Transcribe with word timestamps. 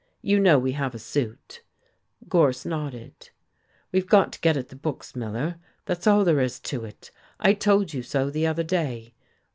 "You 0.23 0.39
know 0.39 0.57
we 0.57 0.71
have 0.71 0.95
a 0.95 0.97
suit." 0.97 1.61
Gorse 2.27 2.65
nodded. 2.65 3.29
"We've 3.91 4.07
got 4.09 4.31
to 4.33 4.39
get 4.39 4.57
at 4.57 4.69
the 4.69 4.75
books, 4.75 5.15
Miller, 5.15 5.57
that's 5.85 6.07
all 6.07 6.25
there 6.25 6.39
is 6.39 6.59
to 6.61 6.83
it. 6.85 7.11
I 7.39 7.53
told 7.53 7.93
you 7.93 8.01
so 8.01 8.31
the 8.31 8.47
other 8.47 8.63
day. 8.63 9.13